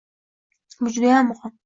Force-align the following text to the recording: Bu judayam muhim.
Bu 0.81 0.89
judayam 0.95 1.27
muhim. 1.33 1.59